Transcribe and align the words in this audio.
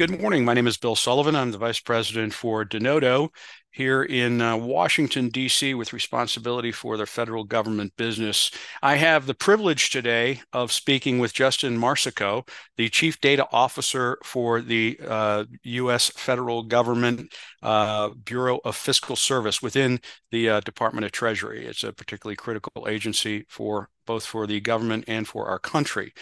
Good 0.00 0.18
morning. 0.18 0.46
My 0.46 0.54
name 0.54 0.66
is 0.66 0.78
Bill 0.78 0.96
Sullivan. 0.96 1.36
I'm 1.36 1.52
the 1.52 1.58
Vice 1.58 1.78
President 1.78 2.32
for 2.32 2.64
Denodo 2.64 3.28
here 3.72 4.02
in 4.02 4.40
uh, 4.40 4.56
Washington, 4.56 5.28
D.C., 5.28 5.74
with 5.74 5.92
responsibility 5.92 6.72
for 6.72 6.96
the 6.96 7.06
federal 7.06 7.44
government 7.44 7.92
business. 7.96 8.50
I 8.82 8.96
have 8.96 9.26
the 9.26 9.34
privilege 9.34 9.90
today 9.90 10.40
of 10.52 10.72
speaking 10.72 11.18
with 11.18 11.32
Justin 11.32 11.78
Marsico, 11.78 12.48
the 12.76 12.88
Chief 12.88 13.20
Data 13.20 13.46
Officer 13.52 14.18
for 14.24 14.60
the 14.60 14.98
uh, 15.06 15.44
U.S. 15.62 16.10
federal 16.10 16.62
government 16.62 17.32
uh, 17.62 18.10
Bureau 18.24 18.60
of 18.64 18.76
Fiscal 18.76 19.16
Service 19.16 19.62
within 19.62 20.00
the 20.30 20.48
uh, 20.48 20.60
Department 20.60 21.04
of 21.04 21.12
Treasury. 21.12 21.66
It's 21.66 21.84
a 21.84 21.92
particularly 21.92 22.36
critical 22.36 22.88
agency 22.88 23.46
for 23.48 23.88
both 24.06 24.24
for 24.26 24.46
the 24.46 24.60
government 24.60 25.04
and 25.06 25.28
for 25.28 25.46
our 25.46 25.60
country. 25.60 26.12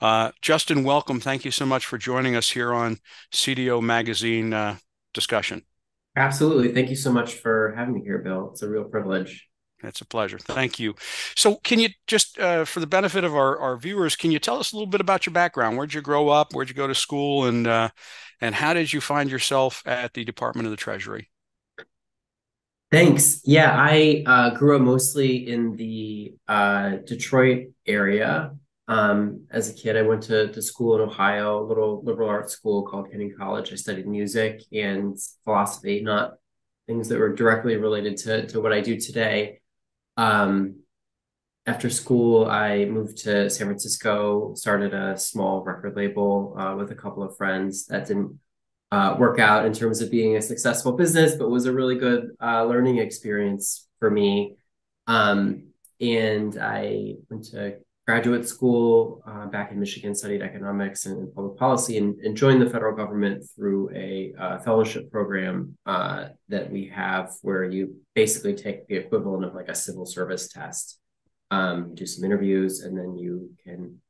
Uh, 0.00 0.32
Justin, 0.42 0.82
welcome. 0.82 1.20
Thank 1.20 1.44
you 1.44 1.52
so 1.52 1.64
much 1.64 1.86
for 1.86 1.98
joining 1.98 2.34
us 2.34 2.50
here 2.50 2.72
on 2.74 2.98
CDO 3.32 3.80
Magazine 3.80 4.52
uh, 4.52 4.76
discussion. 5.14 5.62
Absolutely. 6.16 6.72
Thank 6.72 6.88
you 6.90 6.96
so 6.96 7.12
much 7.12 7.34
for 7.34 7.74
having 7.76 7.94
me 7.94 8.02
here, 8.02 8.18
Bill. 8.18 8.50
It's 8.52 8.62
a 8.62 8.68
real 8.68 8.84
privilege. 8.84 9.46
It's 9.82 10.00
a 10.00 10.06
pleasure. 10.06 10.38
Thank 10.38 10.78
you. 10.78 10.94
So, 11.36 11.56
can 11.56 11.78
you 11.78 11.90
just, 12.06 12.38
uh, 12.38 12.64
for 12.64 12.80
the 12.80 12.86
benefit 12.86 13.24
of 13.24 13.34
our, 13.34 13.58
our 13.58 13.76
viewers, 13.76 14.16
can 14.16 14.30
you 14.30 14.38
tell 14.38 14.58
us 14.58 14.72
a 14.72 14.76
little 14.76 14.90
bit 14.90 15.02
about 15.02 15.26
your 15.26 15.34
background? 15.34 15.76
Where'd 15.76 15.92
you 15.92 16.00
grow 16.00 16.30
up? 16.30 16.54
Where'd 16.54 16.70
you 16.70 16.74
go 16.74 16.86
to 16.86 16.94
school? 16.94 17.44
And 17.44 17.66
uh, 17.66 17.90
and 18.40 18.54
how 18.54 18.74
did 18.74 18.92
you 18.92 19.00
find 19.00 19.30
yourself 19.30 19.82
at 19.86 20.14
the 20.14 20.24
Department 20.24 20.66
of 20.66 20.70
the 20.70 20.76
Treasury? 20.76 21.30
Thanks. 22.90 23.40
Yeah, 23.44 23.74
I 23.76 24.22
uh, 24.26 24.50
grew 24.54 24.76
up 24.76 24.82
mostly 24.82 25.48
in 25.48 25.76
the 25.76 26.34
uh, 26.46 26.96
Detroit 27.04 27.68
area. 27.86 28.52
Um, 28.88 29.46
as 29.50 29.68
a 29.68 29.74
kid, 29.74 29.96
I 29.96 30.02
went 30.02 30.22
to, 30.24 30.52
to 30.52 30.62
school 30.62 30.94
in 30.94 31.00
Ohio, 31.00 31.60
a 31.60 31.66
little 31.66 32.02
liberal 32.04 32.28
arts 32.28 32.52
school 32.52 32.84
called 32.84 33.10
Kenyon 33.10 33.34
College. 33.36 33.72
I 33.72 33.76
studied 33.76 34.06
music 34.06 34.62
and 34.72 35.18
philosophy, 35.44 36.00
not 36.02 36.34
things 36.86 37.08
that 37.08 37.18
were 37.18 37.34
directly 37.34 37.76
related 37.76 38.16
to, 38.18 38.46
to 38.46 38.60
what 38.60 38.72
I 38.72 38.80
do 38.80 38.98
today. 38.98 39.60
Um, 40.16 40.80
after 41.66 41.90
school, 41.90 42.46
I 42.46 42.84
moved 42.84 43.18
to 43.24 43.50
San 43.50 43.66
Francisco, 43.66 44.54
started 44.54 44.94
a 44.94 45.18
small 45.18 45.64
record 45.64 45.96
label 45.96 46.54
uh, 46.56 46.76
with 46.76 46.92
a 46.92 46.94
couple 46.94 47.24
of 47.24 47.36
friends. 47.36 47.86
That 47.86 48.06
didn't 48.06 48.38
uh, 48.92 49.16
work 49.18 49.40
out 49.40 49.66
in 49.66 49.72
terms 49.72 50.00
of 50.00 50.12
being 50.12 50.36
a 50.36 50.42
successful 50.42 50.92
business, 50.92 51.34
but 51.34 51.50
was 51.50 51.66
a 51.66 51.72
really 51.72 51.96
good 51.96 52.30
uh, 52.40 52.64
learning 52.64 52.98
experience 52.98 53.88
for 53.98 54.08
me. 54.08 54.54
Um, 55.08 55.70
and 56.00 56.56
I 56.56 57.14
went 57.28 57.46
to 57.46 57.78
graduate 58.06 58.46
school 58.46 59.20
uh, 59.26 59.46
back 59.46 59.72
in 59.72 59.80
Michigan, 59.80 60.14
studied 60.14 60.40
economics 60.40 61.06
and, 61.06 61.34
public 61.34 61.58
policy, 61.58 61.98
and, 61.98 62.14
and, 62.20 62.36
joined 62.36 62.62
the 62.62 62.70
federal 62.70 62.94
government 62.94 63.44
through 63.54 63.90
a 63.94 64.32
uh, 64.38 64.58
fellowship 64.60 65.10
program 65.10 65.76
uh, 65.86 66.26
that 66.48 66.70
we 66.70 66.86
have 66.86 67.32
where 67.42 67.64
you 67.64 67.96
basically 68.14 68.54
take 68.54 68.86
the 68.86 68.94
equivalent 68.94 69.44
of 69.44 69.54
like 69.54 69.68
a 69.68 69.74
civil 69.74 70.06
service 70.06 70.48
test, 70.48 71.00
um, 71.50 71.96
do 71.96 72.06
some 72.06 72.24
interviews, 72.24 72.82
and 72.82 72.96
then 72.96 73.18
you 73.18 73.50
can 73.64 74.00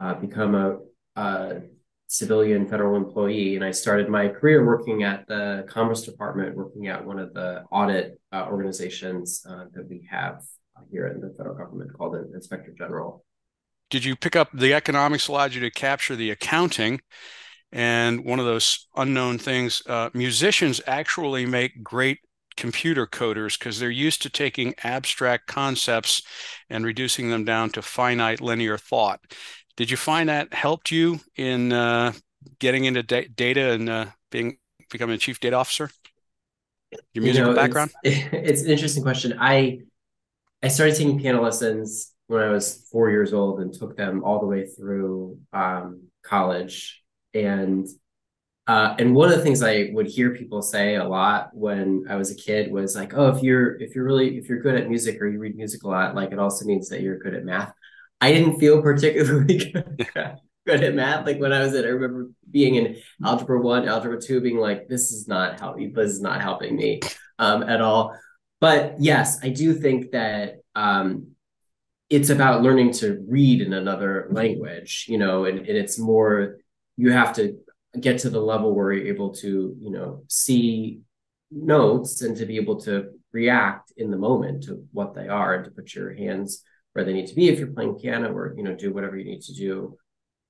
uh, 0.00 0.14
become 0.14 0.54
a, 0.54 0.78
a 1.16 1.60
civilian 2.06 2.66
federal 2.66 2.96
employee. 2.96 3.56
And 3.56 3.64
I 3.64 3.72
started 3.72 4.08
my 4.08 4.28
career 4.28 4.64
working 4.64 5.02
at 5.02 5.26
the 5.26 5.66
Commerce 5.68 6.02
Department, 6.02 6.56
working 6.56 6.86
at 6.86 7.04
one 7.04 7.18
of 7.18 7.34
the 7.34 7.64
audit 7.70 8.18
uh, 8.32 8.46
organizations 8.46 9.44
uh, 9.46 9.66
that 9.74 9.86
we 9.86 10.08
have 10.10 10.42
here 10.90 11.08
in 11.08 11.20
the 11.20 11.34
federal 11.36 11.56
government 11.56 11.92
called 11.92 12.14
the 12.14 12.32
Inspector 12.34 12.72
General. 12.78 13.22
Did 13.94 14.04
you 14.04 14.16
pick 14.16 14.34
up 14.34 14.48
the 14.52 14.74
economics 14.74 15.28
allowed 15.28 15.54
you 15.54 15.60
to 15.60 15.70
capture 15.70 16.16
the 16.16 16.32
accounting? 16.32 17.00
And 17.70 18.24
one 18.24 18.40
of 18.40 18.44
those 18.44 18.88
unknown 18.96 19.38
things, 19.38 19.84
uh, 19.86 20.10
musicians 20.12 20.80
actually 20.88 21.46
make 21.46 21.84
great 21.84 22.18
computer 22.56 23.06
coders 23.06 23.56
because 23.56 23.78
they're 23.78 23.90
used 23.90 24.20
to 24.22 24.30
taking 24.30 24.74
abstract 24.82 25.46
concepts 25.46 26.22
and 26.68 26.84
reducing 26.84 27.30
them 27.30 27.44
down 27.44 27.70
to 27.70 27.82
finite 27.82 28.40
linear 28.40 28.76
thought. 28.76 29.20
Did 29.76 29.92
you 29.92 29.96
find 29.96 30.28
that 30.28 30.52
helped 30.52 30.90
you 30.90 31.20
in 31.36 31.72
uh, 31.72 32.14
getting 32.58 32.86
into 32.86 33.04
da- 33.04 33.28
data 33.28 33.74
and 33.74 33.88
uh, 33.88 34.06
being 34.32 34.58
becoming 34.90 35.14
a 35.14 35.18
chief 35.18 35.38
data 35.38 35.54
officer? 35.54 35.88
Your 37.12 37.22
musical 37.22 37.50
you 37.50 37.54
know, 37.54 37.62
background? 37.62 37.92
It's, 38.02 38.28
it's, 38.32 38.62
an 38.62 38.70
interesting 38.70 39.04
question. 39.04 39.38
I 39.38 39.82
I 40.64 40.66
started 40.66 40.96
taking 40.96 41.20
piano 41.20 41.40
lessons 41.40 42.13
when 42.26 42.42
I 42.42 42.48
was 42.48 42.86
four 42.90 43.10
years 43.10 43.32
old 43.32 43.60
and 43.60 43.72
took 43.72 43.96
them 43.96 44.24
all 44.24 44.40
the 44.40 44.46
way 44.46 44.66
through 44.66 45.38
um, 45.52 46.08
college. 46.22 47.02
And 47.34 47.86
uh, 48.66 48.94
and 48.98 49.14
one 49.14 49.30
of 49.30 49.36
the 49.36 49.42
things 49.42 49.62
I 49.62 49.90
would 49.92 50.06
hear 50.06 50.34
people 50.34 50.62
say 50.62 50.94
a 50.94 51.04
lot 51.04 51.50
when 51.52 52.06
I 52.08 52.16
was 52.16 52.30
a 52.30 52.34
kid 52.34 52.72
was 52.72 52.96
like, 52.96 53.12
"Oh, 53.14 53.28
if 53.28 53.42
you're 53.42 53.78
if 53.80 53.94
you're 53.94 54.04
really 54.04 54.38
if 54.38 54.48
you're 54.48 54.60
good 54.60 54.76
at 54.76 54.88
music 54.88 55.20
or 55.20 55.28
you 55.28 55.38
read 55.38 55.54
music 55.54 55.82
a 55.82 55.88
lot, 55.88 56.14
like 56.14 56.32
it 56.32 56.38
also 56.38 56.64
means 56.64 56.88
that 56.88 57.02
you're 57.02 57.18
good 57.18 57.34
at 57.34 57.44
math." 57.44 57.72
I 58.22 58.32
didn't 58.32 58.58
feel 58.58 58.80
particularly 58.80 59.74
good, 60.66 60.82
at 60.82 60.94
math. 60.94 61.26
Like 61.26 61.40
when 61.40 61.52
I 61.52 61.60
was 61.60 61.74
at, 61.74 61.84
I 61.84 61.88
remember 61.88 62.30
being 62.50 62.76
in 62.76 62.96
algebra 63.22 63.60
one, 63.60 63.86
algebra 63.86 64.18
two, 64.18 64.40
being 64.40 64.56
like, 64.56 64.88
"This 64.88 65.12
is 65.12 65.28
not 65.28 65.60
helping. 65.60 65.92
This 65.92 66.12
is 66.12 66.22
not 66.22 66.40
helping 66.40 66.74
me 66.74 67.00
um, 67.38 67.64
at 67.64 67.82
all." 67.82 68.18
But 68.60 68.94
yes, 68.98 69.40
I 69.42 69.50
do 69.50 69.74
think 69.74 70.12
that 70.12 70.60
um, 70.74 71.33
it's 72.10 72.30
about 72.30 72.62
learning 72.62 72.92
to 72.92 73.24
read 73.28 73.60
in 73.60 73.72
another 73.72 74.28
language, 74.30 75.06
you 75.08 75.18
know, 75.18 75.46
and, 75.46 75.58
and 75.58 75.76
it's 75.76 75.98
more 75.98 76.58
you 76.96 77.10
have 77.12 77.32
to 77.34 77.58
get 77.98 78.18
to 78.18 78.30
the 78.30 78.40
level 78.40 78.74
where 78.74 78.92
you're 78.92 79.06
able 79.06 79.32
to, 79.34 79.76
you 79.80 79.90
know, 79.90 80.22
see 80.28 81.00
notes 81.50 82.22
and 82.22 82.36
to 82.36 82.46
be 82.46 82.56
able 82.56 82.80
to 82.80 83.10
react 83.32 83.92
in 83.96 84.10
the 84.10 84.16
moment 84.16 84.64
to 84.64 84.84
what 84.92 85.14
they 85.14 85.28
are 85.28 85.54
and 85.54 85.64
to 85.64 85.70
put 85.70 85.94
your 85.94 86.14
hands 86.14 86.62
where 86.92 87.04
they 87.04 87.12
need 87.12 87.26
to 87.26 87.34
be. 87.34 87.48
If 87.48 87.58
you're 87.58 87.68
playing 87.68 87.96
piano 87.96 88.32
or 88.32 88.54
you 88.56 88.62
know 88.62 88.74
do 88.74 88.92
whatever 88.92 89.16
you 89.16 89.24
need 89.24 89.42
to 89.42 89.54
do 89.54 89.96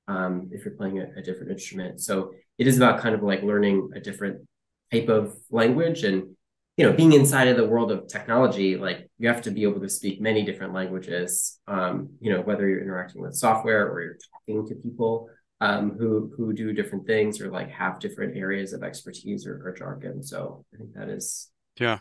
um, 0.09 0.50
if 0.53 0.64
you're 0.64 0.75
playing 0.75 1.00
a, 1.00 1.06
a, 1.16 1.22
different 1.22 1.50
instrument. 1.50 2.00
So 2.00 2.32
it 2.59 2.66
is 2.66 2.76
about 2.76 3.00
kind 3.00 3.14
of 3.14 3.22
like 3.22 3.43
learning 3.43 3.91
a 3.94 4.00
different 4.00 4.47
type 4.93 5.09
of 5.09 5.34
language 5.50 6.04
and 6.04 6.37
you 6.77 6.85
know 6.85 6.93
being 6.93 7.12
inside 7.12 7.49
of 7.49 7.57
the 7.57 7.67
world 7.67 7.93
of 7.93 8.07
technology 8.09 8.77
like 8.77 9.09
you 9.19 9.29
have 9.29 9.43
to 9.43 9.51
be 9.51 9.62
able 9.62 9.81
to 9.81 9.89
speak 9.89 10.21
many 10.21 10.45
different 10.45 10.73
languages 10.73 11.61
um, 11.69 12.11
you 12.21 12.33
know 12.33 12.41
whether 12.41 12.69
you're 12.69 12.83
interacting 12.83 13.23
with 13.23 13.35
software 13.35 13.89
or 13.89 14.03
you're 14.03 14.19
talking 14.33 14.67
to 14.67 14.75
people 14.77 15.29
um, 15.61 15.97
who 15.99 16.33
who 16.37 16.53
do 16.53 16.73
different 16.73 17.07
things 17.07 17.41
or 17.41 17.51
like 17.51 17.71
have 17.71 17.99
different 18.01 18.37
areas 18.37 18.73
of 18.73 18.83
expertise 18.83 19.47
or, 19.47 19.67
or 19.67 19.73
jargon 19.73 20.23
so 20.23 20.65
i 20.75 20.77
think 20.77 20.93
that 20.95 21.09
is 21.09 21.51
yeah 21.79 21.99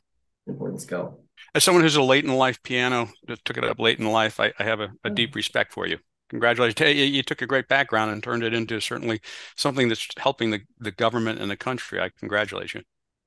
important 0.48 0.82
skill 0.82 1.24
as 1.56 1.64
someone 1.64 1.84
who's 1.84 1.96
a 1.96 2.04
late 2.04 2.26
in 2.26 2.34
life 2.34 2.62
piano 2.64 3.10
that 3.28 3.44
took 3.46 3.58
it 3.58 3.64
up 3.64 3.80
late 3.80 4.00
in 4.00 4.06
life, 4.06 4.40
I, 4.40 4.54
I 4.60 4.64
have 4.64 4.80
a, 4.80 4.90
a, 5.04 5.10
deep 5.10 5.36
respect 5.36 5.74
for 5.74 5.88
you. 5.88 5.98
Congratulations. 6.30 6.80
You, 6.80 7.06
you 7.06 7.24
took 7.24 7.42
a 7.42 7.48
great 7.48 7.68
background 7.68 8.12
and 8.12 8.24
turned 8.24 8.44
it 8.44 8.54
into 8.54 8.80
certainly 8.80 9.22
something 9.56 9.88
that's 9.88 10.08
helping 10.18 10.52
the, 10.52 10.62
the 10.80 10.92
government 10.92 11.40
and 11.40 11.52
the 11.52 11.58
country. 11.58 12.00
I 12.00 12.10
congratulate 12.20 12.74
you. 12.74 12.82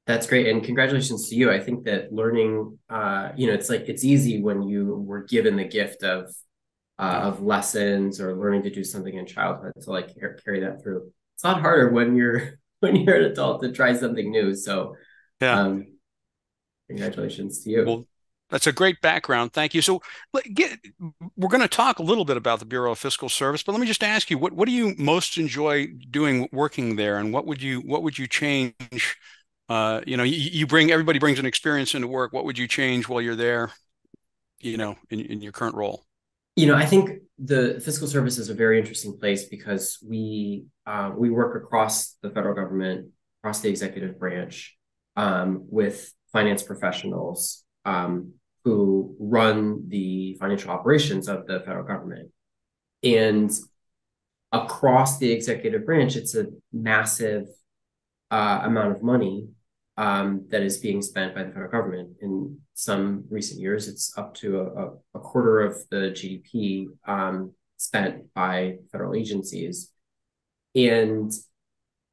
That's 0.07 0.27
great. 0.27 0.47
And 0.49 0.63
congratulations 0.63 1.29
to 1.29 1.35
you. 1.35 1.51
I 1.51 1.59
think 1.59 1.85
that 1.85 2.13
learning, 2.13 2.79
uh, 2.89 3.31
you 3.37 3.49
know, 3.49 3.55
it's 3.55 3.69
like 3.69 3.89
it's 3.89 4.05
easy 4.05 4.41
when 4.41 4.63
you 4.63 5.05
were 5.07 5.25
given 5.25 5.57
the 5.57 5.65
gift 5.65 6.05
of 6.05 6.33
uh, 6.99 7.21
of 7.25 7.43
lessons 7.43 8.21
or 8.21 8.37
learning 8.37 8.63
to 8.63 8.71
do 8.71 8.85
something 8.85 9.15
in 9.15 9.27
childhood 9.27 9.73
to 9.83 9.91
like 9.91 10.15
carry 10.45 10.61
that 10.61 10.83
through. 10.83 11.11
It's 11.35 11.45
a 11.45 11.49
lot 11.49 11.61
harder 11.61 11.91
when 11.91 12.15
you're 12.15 12.61
when 12.81 12.97
you're 12.97 13.17
an 13.17 13.25
adult 13.25 13.63
to 13.63 13.73
try 13.73 13.95
something 13.95 14.31
new. 14.31 14.55
So 14.55 14.97
yeah. 15.41 15.61
Um, 15.61 15.87
congratulations 16.89 17.63
to 17.65 17.71
you. 17.71 17.85
Well, 17.85 18.07
that's 18.49 18.67
a 18.67 18.73
great 18.73 19.01
background. 19.01 19.53
Thank 19.53 19.75
you. 19.75 19.83
So, 19.83 20.03
get, 20.55 20.79
we're 21.37 21.49
going 21.49 21.63
to 21.63 21.69
talk 21.69 21.99
a 21.99 22.03
little 22.03 22.25
bit 22.25 22.37
about 22.37 22.61
the 22.61 22.65
Bureau 22.65 22.93
of 22.93 22.99
Fiscal 22.99 23.29
Service, 23.29 23.63
but 23.65 23.73
let 23.73 23.81
me 23.81 23.89
just 23.89 24.05
ask 24.05 24.31
you 24.31 24.39
what 24.39 24.53
what 24.53 24.67
do 24.67 24.73
you 24.73 24.95
most 24.99 25.37
enjoy 25.37 25.89
doing 26.11 26.49
working 26.53 26.95
there, 26.97 27.19
and 27.19 27.33
what 27.33 27.45
would 27.47 27.61
you 27.61 27.81
what 27.81 28.03
would 28.03 28.19
you 28.19 28.29
change? 28.29 29.17
Uh, 29.69 30.01
you 30.07 30.17
know, 30.17 30.23
you, 30.23 30.37
you, 30.37 30.67
bring 30.67 30.93
everybody 30.93 31.19
brings 31.19 31.39
an 31.39 31.47
experience 31.47 31.95
into 31.95 32.07
work. 32.07 32.33
What 32.33 32.45
would 32.45 32.57
you 32.57 32.69
change 32.69 33.09
while 33.09 33.21
you're 33.21 33.35
there? 33.35 33.73
You 34.61 34.77
know, 34.77 34.97
in, 35.11 35.21
in 35.21 35.43
your 35.43 35.53
current 35.53 35.75
role. 35.75 36.05
You 36.55 36.67
know, 36.67 36.75
I 36.75 36.87
think 36.87 37.21
the 37.39 37.81
fiscal 37.85 38.07
service 38.07 38.39
is 38.39 38.49
a 38.49 38.55
very 38.55 38.79
interesting 38.79 39.19
place 39.19 39.45
because 39.45 39.99
we 40.07 40.67
uh, 40.87 41.11
we 41.17 41.31
work 41.31 41.63
across 41.63 42.17
the 42.23 42.31
federal 42.31 42.55
government, 42.55 43.09
across 43.43 43.61
the 43.61 43.69
executive 43.69 44.19
branch, 44.19 44.77
um, 45.17 45.65
with 45.69 46.13
finance 46.33 46.63
professionals 46.63 47.65
um, 47.85 48.35
who 48.65 49.17
run 49.19 49.89
the 49.89 50.37
financial 50.41 50.71
operations 50.71 51.29
of 51.29 51.47
the 51.47 51.61
federal 51.61 51.85
government. 51.85 52.31
And 53.03 53.51
across 54.53 55.19
the 55.19 55.31
executive 55.31 55.85
branch, 55.85 56.17
it's 56.17 56.35
a 56.35 56.47
massive 56.73 57.47
uh, 58.31 58.61
amount 58.63 58.97
of 58.97 59.03
money 59.03 59.49
um, 59.97 60.47
that 60.49 60.63
is 60.63 60.79
being 60.79 61.03
spent 61.03 61.35
by 61.35 61.43
the 61.43 61.51
federal 61.51 61.71
government. 61.71 62.17
In 62.21 62.59
some 62.75 63.25
recent 63.31 63.61
years, 63.61 63.89
it's 63.89 64.17
up 64.19 64.35
to 64.37 64.61
a, 64.61 65.19
a 65.19 65.21
quarter 65.21 65.61
of 65.61 65.77
the 65.91 66.11
GDP 66.11 66.87
um, 67.07 67.53
spent 67.77 68.33
by 68.35 68.77
federal 68.93 69.15
agencies. 69.15 69.91
And 70.75 71.33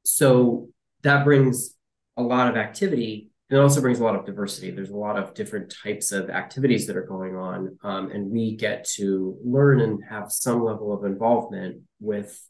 so 0.05 0.69
that 1.01 1.23
brings 1.23 1.75
a 2.15 2.23
lot 2.23 2.47
of 2.47 2.55
activity 2.55 3.31
and 3.53 3.59
it 3.59 3.61
also 3.61 3.81
brings 3.81 3.99
a 3.99 4.03
lot 4.03 4.15
of 4.15 4.25
diversity. 4.25 4.71
There's 4.71 4.89
a 4.89 4.95
lot 4.95 5.15
of 5.15 5.35
different 5.35 5.71
types 5.83 6.11
of 6.11 6.31
activities 6.31 6.87
that 6.87 6.97
are 6.97 7.05
going 7.05 7.35
on, 7.35 7.77
um, 7.83 8.09
and 8.09 8.31
we 8.31 8.55
get 8.55 8.83
to 8.95 9.37
learn 9.43 9.79
and 9.79 10.03
have 10.09 10.31
some 10.31 10.63
level 10.63 10.91
of 10.91 11.03
involvement 11.03 11.81
with 11.99 12.41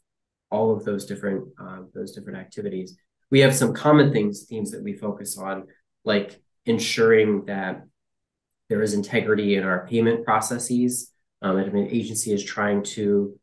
all 0.50 0.74
of 0.74 0.84
those 0.86 1.04
different 1.04 1.48
uh, 1.60 1.80
those 1.94 2.12
different 2.12 2.38
activities. 2.38 2.96
We 3.30 3.40
have 3.40 3.54
some 3.54 3.74
common 3.74 4.12
things 4.12 4.44
themes 4.44 4.70
that 4.72 4.82
we 4.82 4.92
focus 4.92 5.38
on, 5.38 5.66
like 6.04 6.40
ensuring 6.66 7.46
that 7.46 7.84
there 8.68 8.82
is 8.82 8.94
integrity 8.94 9.56
in 9.56 9.64
our 9.64 9.86
payment 9.86 10.24
processes. 10.24 11.10
Um, 11.42 11.58
if 11.58 11.68
an 11.68 11.88
agency 11.90 12.32
is 12.32 12.42
trying 12.42 12.82
to 12.84 13.38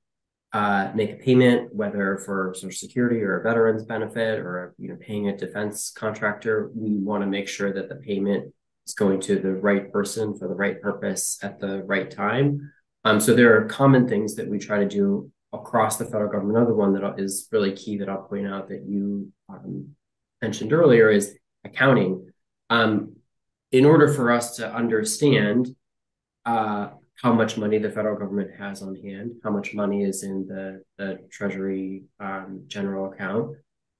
uh, 0.53 0.91
make 0.93 1.11
a 1.11 1.15
payment, 1.15 1.73
whether 1.73 2.17
for 2.25 2.53
Social 2.55 2.71
Security 2.71 3.21
or 3.21 3.39
a 3.39 3.43
veterans 3.43 3.83
benefit 3.83 4.39
or 4.39 4.73
you 4.77 4.89
know 4.89 4.97
paying 4.99 5.29
a 5.29 5.37
defense 5.37 5.91
contractor, 5.91 6.71
we 6.75 6.97
want 6.97 7.23
to 7.23 7.27
make 7.27 7.47
sure 7.47 7.71
that 7.73 7.89
the 7.89 7.95
payment 7.95 8.53
is 8.87 8.93
going 8.93 9.21
to 9.21 9.39
the 9.39 9.53
right 9.53 9.91
person 9.91 10.37
for 10.37 10.47
the 10.47 10.55
right 10.55 10.81
purpose 10.81 11.39
at 11.41 11.59
the 11.59 11.83
right 11.83 12.11
time. 12.11 12.71
Um, 13.05 13.19
so 13.19 13.33
there 13.33 13.57
are 13.57 13.65
common 13.65 14.07
things 14.07 14.35
that 14.35 14.47
we 14.47 14.59
try 14.59 14.79
to 14.79 14.87
do 14.87 15.31
across 15.53 15.97
the 15.97 16.05
federal 16.05 16.31
government. 16.31 16.57
Another 16.57 16.73
one 16.73 16.93
that 16.93 17.19
is 17.19 17.47
really 17.51 17.73
key 17.73 17.97
that 17.97 18.09
I'll 18.09 18.23
point 18.23 18.47
out 18.47 18.69
that 18.69 18.83
you 18.87 19.31
um, 19.49 19.89
mentioned 20.41 20.73
earlier 20.73 21.09
is 21.09 21.35
accounting. 21.63 22.31
Um, 22.69 23.15
in 23.71 23.85
order 23.85 24.07
for 24.07 24.31
us 24.31 24.55
to 24.57 24.73
understand 24.73 25.75
uh, 26.45 26.89
how 27.21 27.33
much 27.33 27.57
money 27.57 27.77
the 27.77 27.91
federal 27.91 28.17
government 28.17 28.51
has 28.57 28.81
on 28.81 28.95
hand, 28.95 29.33
how 29.43 29.51
much 29.51 29.73
money 29.73 30.03
is 30.03 30.23
in 30.23 30.47
the, 30.47 30.83
the 30.97 31.19
Treasury 31.31 32.03
um, 32.19 32.63
general 32.67 33.11
account, 33.11 33.55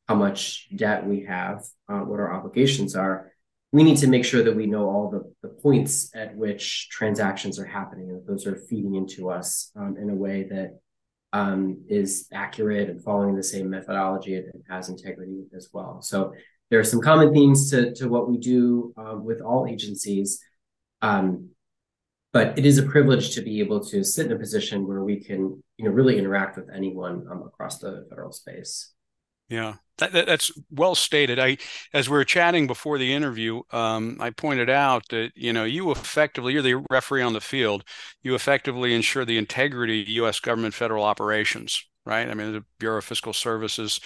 how 0.07 0.15
much 0.15 0.68
debt 0.75 1.06
we 1.06 1.24
have, 1.25 1.63
uh, 1.88 2.00
what 2.00 2.19
our 2.19 2.33
obligations 2.33 2.95
are. 2.95 3.31
We 3.71 3.83
need 3.83 3.98
to 3.98 4.07
make 4.07 4.25
sure 4.25 4.44
that 4.44 4.56
we 4.56 4.65
know 4.65 4.89
all 4.89 5.09
the, 5.09 5.31
the 5.48 5.53
points 5.53 6.13
at 6.13 6.36
which 6.36 6.89
transactions 6.89 7.57
are 7.59 7.65
happening 7.65 8.09
and 8.09 8.27
those 8.27 8.45
are 8.45 8.56
feeding 8.56 8.95
into 8.95 9.30
us 9.30 9.71
um, 9.77 9.95
in 10.01 10.09
a 10.09 10.15
way 10.15 10.44
that 10.50 10.80
um, 11.33 11.83
is 11.88 12.28
accurate 12.33 12.89
and 12.89 13.04
following 13.04 13.36
the 13.36 13.44
same 13.44 13.69
methodology 13.69 14.36
and 14.36 14.63
has 14.69 14.89
integrity 14.89 15.44
as 15.56 15.69
well. 15.74 16.01
So 16.01 16.33
there 16.69 16.80
are 16.80 16.83
some 16.83 17.01
common 17.01 17.33
themes 17.33 17.69
to, 17.72 17.94
to 17.95 18.10
what 18.10 18.30
we 18.30 18.38
do 18.38 18.94
um, 18.98 19.24
with 19.24 19.42
all 19.42 19.68
agencies. 19.68 20.39
Um, 21.01 21.50
but 22.33 22.57
it 22.57 22.66
is 22.66 22.78
a 22.78 22.83
privilege 22.83 23.36
to 23.36 23.42
be 23.42 23.60
able 23.60 23.81
to 23.86 24.04
sit 24.04 24.25
in 24.25 24.31
a 24.31 24.39
position 24.39 24.88
where 24.88 25.04
we 25.04 25.19
can 25.19 25.62
you 25.78 25.86
know 25.86 25.92
really 25.92 26.18
interact 26.18 26.57
with 26.57 26.69
anyone 26.74 27.25
um, 27.30 27.44
across 27.44 27.80
the 27.80 28.06
federal 28.10 28.31
space 28.31 28.94
yeah. 29.51 29.75
That, 29.98 30.13
that, 30.13 30.25
that's 30.25 30.51
well 30.71 30.95
stated. 30.95 31.38
I 31.38 31.57
as 31.94 32.09
we 32.09 32.18
were 32.18 32.25
chatting 32.25 32.65
before 32.65 32.98
the 32.98 33.13
interview 33.13 33.62
um, 33.71 34.18
i 34.19 34.31
pointed 34.31 34.68
out 34.68 35.07
that 35.09 35.31
you 35.36 35.53
know 35.53 35.63
you 35.63 35.92
effectively 35.92 36.53
you're 36.53 36.63
the 36.63 36.83
referee 36.89 37.21
on 37.21 37.33
the 37.33 37.42
field. 37.42 37.83
You 38.24 38.33
effectively 38.33 38.95
ensure 38.95 39.25
the 39.25 39.38
integrity 39.38 40.01
of 40.01 40.07
u.s 40.07 40.39
government 40.39 40.74
federal 40.74 41.03
operations 41.03 41.86
right? 42.03 42.27
I 42.27 42.33
mean 42.33 42.53
the 42.53 42.65
bureau 42.80 42.98
of 42.98 43.06
fiscal 43.06 43.33
services 43.33 44.00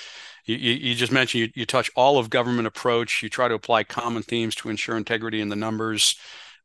you, 0.45 0.55
you, 0.57 0.73
you 0.73 0.95
just 0.95 1.11
mentioned 1.11 1.41
you, 1.41 1.49
you 1.55 1.65
touch 1.65 1.89
all 1.95 2.17
of 2.17 2.29
government 2.29 2.67
approach. 2.67 3.23
You 3.23 3.29
try 3.29 3.47
to 3.47 3.55
apply 3.55 3.83
common 3.83 4.23
themes 4.23 4.55
to 4.55 4.69
ensure 4.69 4.97
integrity 4.97 5.41
in 5.41 5.49
the 5.49 5.55
numbers 5.55 6.17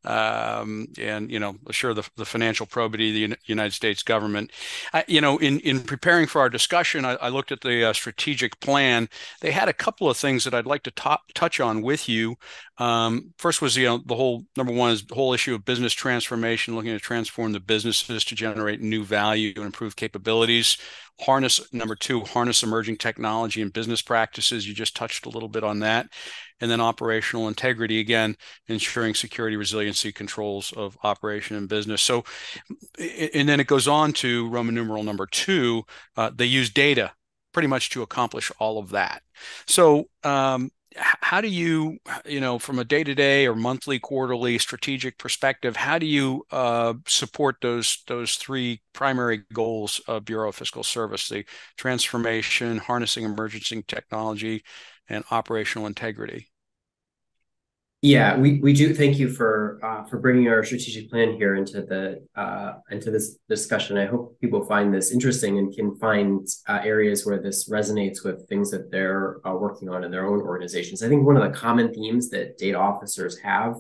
um, 0.05 0.89
and 0.99 1.31
you 1.31 1.39
know 1.39 1.57
assure 1.67 1.95
the, 1.95 2.09
the 2.17 2.25
financial 2.25 2.67
probity 2.67 3.25
of 3.25 3.31
the 3.31 3.37
United 3.45 3.73
States 3.73 4.03
government. 4.03 4.51
I, 4.93 5.05
you 5.07 5.21
know, 5.21 5.39
in 5.39 5.61
in 5.61 5.81
preparing 5.81 6.27
for 6.27 6.41
our 6.41 6.49
discussion, 6.49 7.05
I, 7.05 7.15
I 7.17 7.29
looked 7.29 7.53
at 7.53 7.61
the 7.61 7.85
uh, 7.85 7.93
strategic 7.93 8.61
plan. 8.61 9.09
They 9.41 9.51
had 9.51 9.69
a 9.69 9.73
couple 9.73 10.09
of 10.09 10.17
things 10.17 10.45
that 10.45 10.55
I'd 10.55 10.67
like 10.67 10.83
to 10.85 10.91
top, 10.91 11.33
touch 11.35 11.61
on 11.61 11.83
with 11.83 12.09
you. 12.09 12.37
Um, 12.79 13.35
first 13.37 13.61
was 13.61 13.77
you 13.77 13.87
know 13.87 13.99
the 14.05 14.17
whole 14.17 14.45
number 14.57 14.73
one 14.73 14.91
is 14.91 15.05
the 15.05 15.15
whole 15.15 15.35
issue 15.35 15.55
of 15.55 15.65
business 15.65 15.93
transformation, 15.93 16.75
looking 16.75 16.93
to 16.93 17.01
transform 17.01 17.53
the 17.53 17.61
businesses 17.61 18.25
to 18.25 18.35
generate 18.35 18.81
new 18.81 19.05
value 19.05 19.53
and 19.57 19.67
improve 19.67 19.97
capabilities. 19.97 20.79
Harness 21.21 21.61
number 21.73 21.95
two, 21.95 22.21
harness 22.21 22.63
emerging 22.63 22.97
technology 22.97 23.63
and 23.63 23.73
business 23.73 24.03
practices. 24.03 24.67
You 24.67 24.75
just 24.75 24.97
touched 24.97 25.27
a 25.27 25.29
little 25.29 25.49
bit 25.49 25.65
on 25.65 25.81
that. 25.81 26.09
And 26.61 26.71
then 26.71 26.81
operational 26.81 27.49
integrity 27.49 28.01
again 28.01 28.37
ensuring 28.69 29.15
security 29.15 29.57
resiliency 29.57 30.13
controls 30.13 30.73
of 30.73 30.97
operation 31.03 31.57
and 31.57 31.69
business. 31.69 32.03
So 32.03 32.25
and 32.99 33.49
then 33.49 33.61
it 33.61 33.67
goes 33.67 33.89
on 33.89 34.13
to 34.15 34.49
roman 34.49 34.75
numeral 34.75 35.03
number 35.03 35.27
two 35.27 35.85
uh, 36.17 36.31
they 36.35 36.45
use 36.45 36.71
data 36.71 37.13
pretty 37.53 37.69
much 37.69 37.91
to 37.91 38.03
accomplish 38.03 38.53
all 38.59 38.79
of 38.79 38.91
that. 38.91 39.23
So 39.67 40.05
um, 40.23 40.71
how 40.97 41.41
do 41.41 41.49
you 41.49 41.99
you 42.27 42.41
know 42.41 42.59
from 42.59 42.79
a 42.79 42.85
day-to-day 42.85 43.47
or 43.47 43.55
monthly 43.55 43.99
quarterly 43.99 44.59
strategic 44.59 45.19
perspective 45.19 45.77
how 45.77 45.99
do 45.99 46.07
you 46.07 46.45
uh, 46.51 46.95
support 47.07 47.57
those 47.63 48.03
those 48.09 48.35
three 48.35 48.83
primary 48.93 49.43
goals 49.53 50.01
of 50.09 50.25
bureau 50.25 50.49
of 50.49 50.55
fiscal 50.57 50.83
service 50.83 51.29
the 51.29 51.45
transformation 51.77 52.79
harnessing 52.79 53.25
emerging 53.25 53.85
technology 53.87 54.63
and 55.09 55.25
operational 55.31 55.87
integrity 55.87 56.49
yeah, 58.03 58.39
we, 58.39 58.61
we 58.61 58.73
do 58.73 58.95
thank 58.95 59.19
you 59.19 59.29
for 59.29 59.79
uh, 59.85 60.05
for 60.05 60.19
bringing 60.19 60.49
our 60.49 60.65
strategic 60.65 61.11
plan 61.11 61.35
here 61.35 61.57
into 61.57 61.83
the 61.83 62.27
uh, 62.35 62.75
into 62.91 63.11
this 63.11 63.37
discussion. 63.47 63.99
I 63.99 64.07
hope 64.07 64.41
people 64.41 64.65
find 64.65 64.93
this 64.93 65.13
interesting 65.13 65.59
and 65.59 65.75
can 65.75 65.95
find 65.97 66.49
uh, 66.67 66.81
areas 66.83 67.27
where 67.27 67.43
this 67.43 67.69
resonates 67.69 68.25
with 68.25 68.49
things 68.49 68.71
that 68.71 68.91
they're 68.91 69.47
uh, 69.47 69.53
working 69.53 69.91
on 69.91 70.03
in 70.03 70.11
their 70.11 70.27
own 70.27 70.41
organizations. 70.41 71.03
I 71.03 71.09
think 71.09 71.27
one 71.27 71.37
of 71.37 71.43
the 71.43 71.59
common 71.59 71.93
themes 71.93 72.31
that 72.31 72.57
data 72.57 72.79
officers 72.79 73.39
have, 73.41 73.77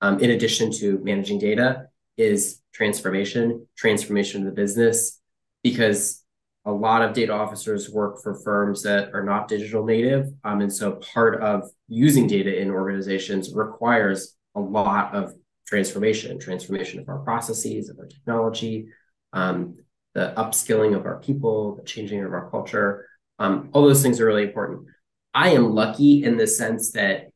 um, 0.00 0.18
in 0.18 0.30
addition 0.30 0.72
to 0.72 0.98
managing 1.04 1.38
data, 1.38 1.88
is 2.16 2.62
transformation, 2.72 3.66
transformation 3.76 4.40
of 4.40 4.46
the 4.46 4.52
business, 4.62 5.20
because 5.62 6.24
a 6.64 6.72
lot 6.72 7.02
of 7.02 7.14
data 7.14 7.32
officers 7.32 7.90
work 7.90 8.22
for 8.22 8.34
firms 8.34 8.82
that 8.82 9.14
are 9.14 9.24
not 9.24 9.48
digital 9.48 9.84
native. 9.84 10.26
Um, 10.44 10.60
and 10.60 10.72
so 10.72 10.92
part 10.92 11.40
of 11.42 11.68
using 11.88 12.26
data 12.26 12.60
in 12.60 12.70
organizations 12.70 13.54
requires 13.54 14.36
a 14.54 14.60
lot 14.60 15.14
of 15.14 15.32
transformation, 15.66 16.38
transformation 16.38 17.00
of 17.00 17.08
our 17.08 17.18
processes, 17.20 17.88
of 17.88 17.98
our 17.98 18.06
technology, 18.06 18.88
um, 19.32 19.76
the 20.14 20.32
upskilling 20.36 20.96
of 20.96 21.06
our 21.06 21.20
people, 21.20 21.76
the 21.76 21.82
changing 21.84 22.24
of 22.24 22.32
our 22.32 22.50
culture. 22.50 23.06
Um, 23.38 23.70
all 23.72 23.86
those 23.86 24.02
things 24.02 24.20
are 24.20 24.26
really 24.26 24.44
important. 24.44 24.88
I 25.34 25.50
am 25.50 25.74
lucky 25.74 26.24
in 26.24 26.36
the 26.36 26.46
sense 26.46 26.92
that 26.92 27.28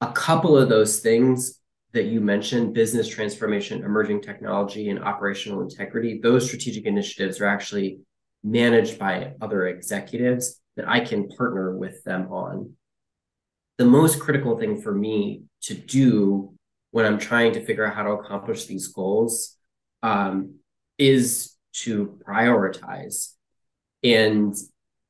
a 0.00 0.12
couple 0.12 0.56
of 0.56 0.68
those 0.68 1.00
things 1.00 1.60
that 1.92 2.06
you 2.06 2.20
mentioned 2.20 2.74
business 2.74 3.08
transformation, 3.08 3.84
emerging 3.84 4.20
technology, 4.20 4.90
and 4.90 5.02
operational 5.02 5.62
integrity 5.62 6.20
those 6.22 6.46
strategic 6.46 6.84
initiatives 6.84 7.40
are 7.40 7.46
actually 7.46 8.00
managed 8.46 8.98
by 8.98 9.32
other 9.40 9.66
executives 9.66 10.60
that 10.76 10.88
I 10.88 11.00
can 11.00 11.28
partner 11.28 11.76
with 11.76 12.02
them 12.04 12.32
on. 12.32 12.74
The 13.78 13.84
most 13.84 14.20
critical 14.20 14.56
thing 14.58 14.80
for 14.80 14.94
me 14.94 15.42
to 15.62 15.74
do 15.74 16.54
when 16.92 17.04
I'm 17.04 17.18
trying 17.18 17.52
to 17.54 17.64
figure 17.64 17.84
out 17.84 17.94
how 17.94 18.04
to 18.04 18.10
accomplish 18.10 18.66
these 18.66 18.88
goals 18.88 19.56
um, 20.02 20.60
is 20.96 21.54
to 21.74 22.18
prioritize. 22.26 23.32
And 24.02 24.54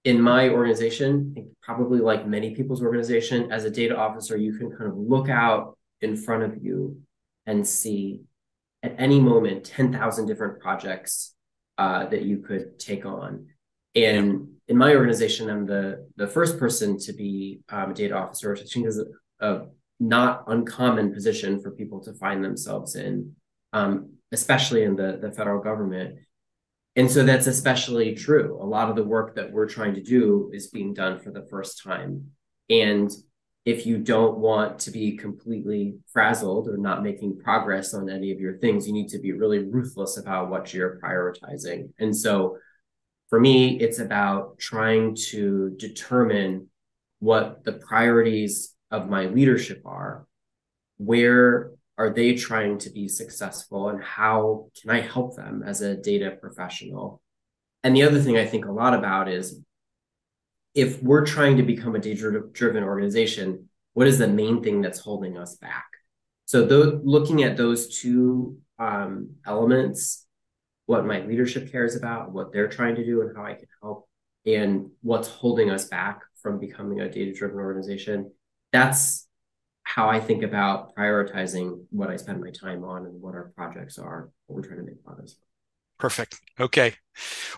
in 0.05 0.21
my 0.21 0.49
organization, 0.49 1.55
probably 1.63 2.01
like 2.01 2.27
many 2.27 2.55
people's 2.55 2.83
organization, 2.83 3.53
as 3.53 3.65
a 3.65 3.71
data 3.71 3.97
officer, 3.97 4.37
you 4.37 4.57
can 4.57 4.71
kind 4.71 4.91
of 4.91 4.97
look 4.97 5.29
out 5.29 5.77
in 6.01 6.17
front 6.17 6.43
of 6.43 6.65
you 6.65 7.01
and 7.45 7.67
see 7.67 8.23
at 8.83 8.95
any 8.99 9.21
moment 9.21 9.65
10,000 9.65 10.27
different 10.27 10.61
projects 10.61 11.36
uh, 11.79 12.07
that 12.07 12.23
you 12.23 12.39
could 12.39 12.79
take 12.79 13.05
on. 13.05 13.47
And 13.95 14.49
in 14.69 14.77
my 14.77 14.95
organization, 14.95 15.49
I'm 15.51 15.67
the 15.67 16.07
the 16.17 16.27
first 16.27 16.59
person 16.59 16.99
to 17.01 17.13
be 17.13 17.61
um, 17.69 17.91
a 17.91 17.95
data 17.95 18.15
officer, 18.15 18.51
which 18.51 18.61
I 18.61 18.65
think 18.65 18.87
is 18.87 18.99
a, 18.99 19.07
a, 19.47 19.67
not 19.99 20.45
uncommon 20.49 21.13
position 21.13 21.61
for 21.61 21.71
people 21.71 22.01
to 22.05 22.13
find 22.15 22.45
themselves 22.45 22.97
in, 22.97 23.35
um, 23.73 24.11
especially 24.33 24.83
in 24.83 24.97
the 24.97 25.19
the 25.21 25.33
federal 25.33 25.63
government. 25.63 26.17
And 26.97 27.11
so 27.11 27.25
that's 27.25 27.47
especially 27.47 28.15
true. 28.15 28.59
A 28.61 28.65
lot 28.65 28.89
of 28.89 28.97
the 28.97 29.05
work 29.05 29.37
that 29.37 29.53
we're 29.53 29.69
trying 29.69 29.95
to 29.95 30.03
do 30.03 30.51
is 30.55 30.69
being 30.69 30.95
done 30.95 31.19
for 31.19 31.31
the 31.31 31.47
first 31.51 31.83
time. 31.83 32.31
And 32.71 33.11
if 33.67 33.85
you 33.85 33.99
don't 33.99 34.39
want 34.39 34.79
to 34.79 34.93
be 34.93 35.17
completely 35.17 35.97
frazzled 36.13 36.69
or 36.69 36.77
not 36.77 37.03
making 37.03 37.37
progress 37.37 37.93
on 37.95 38.09
any 38.09 38.31
of 38.31 38.39
your 38.39 38.57
things, 38.59 38.87
you 38.87 38.93
need 38.93 39.09
to 39.09 39.19
be 39.19 39.33
really 39.33 39.59
ruthless 39.59 40.19
about 40.19 40.49
what 40.49 40.73
you're 40.73 41.01
prioritizing. 41.03 41.91
And 41.99 42.17
so 42.17 42.59
for 43.29 43.41
me, 43.41 43.77
it's 43.81 43.99
about 43.99 44.57
trying 44.59 45.17
to 45.31 45.75
determine 45.79 46.69
what 47.19 47.65
the 47.65 47.73
priorities 47.73 48.73
of 48.93 49.11
my 49.11 49.27
leadership 49.27 49.83
are. 49.85 50.29
Where 50.99 51.73
are 51.99 52.11
they 52.11 52.35
trying 52.35 52.79
to 52.79 52.91
be 52.91 53.09
successful 53.09 53.89
and 53.89 54.01
how 54.01 54.69
can 54.81 54.91
I 54.91 55.01
help 55.01 55.35
them 55.35 55.65
as 55.67 55.81
a 55.81 55.97
data 55.97 56.37
professional? 56.41 57.21
And 57.83 57.97
the 57.97 58.05
other 58.05 58.21
thing 58.21 58.37
I 58.37 58.47
think 58.47 58.67
a 58.67 58.71
lot 58.73 58.95
about 58.95 59.29
is 59.29 59.61
if 60.77 61.03
we're 61.03 61.25
trying 61.25 61.57
to 61.57 61.63
become 61.63 61.97
a 61.97 61.99
data 61.99 62.43
driven 62.53 62.85
organization, 62.85 63.69
what 63.95 64.07
is 64.07 64.19
the 64.19 64.29
main 64.29 64.63
thing 64.63 64.83
that's 64.83 65.01
holding 65.01 65.39
us 65.39 65.57
back? 65.57 65.87
So, 66.45 66.65
looking 67.03 67.43
at 67.43 67.57
those 67.57 67.99
two 67.99 68.59
um, 68.79 69.31
elements, 69.45 70.27
what 70.85 71.07
my 71.07 71.21
leadership 71.21 71.73
cares 71.73 71.97
about, 71.97 72.31
what 72.31 72.53
they're 72.53 72.69
trying 72.69 72.95
to 72.97 73.05
do, 73.05 73.23
and 73.23 73.35
how 73.35 73.45
I 73.45 73.55
can 73.55 73.67
help, 73.83 74.07
and 74.45 74.91
what's 75.01 75.29
holding 75.29 75.71
us 75.71 75.87
back 75.87 76.21
from 76.43 76.61
becoming 76.61 77.01
a 77.01 77.11
data 77.11 77.33
driven 77.33 77.59
organization, 77.59 78.31
that's 78.71 79.27
how 79.83 80.11
I 80.11 80.21
think 80.21 80.43
about 80.43 80.95
prioritizing 80.95 81.85
what 81.91 82.11
I 82.11 82.17
spend 82.17 82.41
my 82.41 82.51
time 82.51 82.85
on 82.85 83.07
and 83.07 83.21
what 83.21 83.35
our 83.35 83.51
projects 83.57 83.99
are, 83.99 84.29
what 84.47 84.57
we're 84.57 84.69
trying 84.69 84.81
to 84.81 84.85
make 84.85 85.03
progress. 85.03 85.37
Perfect. 85.99 86.41
Okay. 86.61 86.95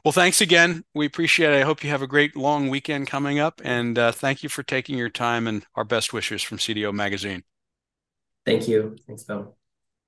Well, 0.04 0.12
thanks 0.12 0.40
again. 0.40 0.85
We 0.95 1.07
appreciate 1.07 1.52
it. 1.52 1.61
I 1.61 1.64
hope 1.64 1.83
you 1.83 1.90
have 1.90 2.02
a 2.02 2.07
great 2.07 2.37
long 2.37 2.68
weekend 2.68 3.09
coming 3.09 3.38
up. 3.40 3.61
And 3.64 3.99
uh, 3.99 4.12
thank 4.12 4.42
you 4.42 4.49
for 4.49 4.62
taking 4.62 4.97
your 4.97 5.11
time 5.11 5.47
and 5.49 5.64
our 5.75 5.85
best 5.85 6.12
wishes 6.12 6.42
from 6.42 6.59
CDO 6.59 6.92
Magazine. 6.92 7.42
Thank 8.45 8.68
you. 8.68 8.97
Thanks, 9.07 9.25
Bill. 9.25 9.58